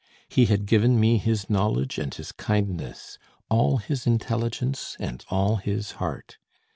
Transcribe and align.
He 0.27 0.45
had 0.45 0.65
given 0.65 0.99
me 0.99 1.19
his 1.19 1.47
knowledge 1.47 1.99
and 1.99 2.11
his 2.11 2.31
kindness, 2.31 3.19
all 3.49 3.77
his 3.77 4.07
intelligence 4.07 4.97
and 4.99 5.23
all 5.29 5.57
his 5.57 5.91
heart. 6.01 6.39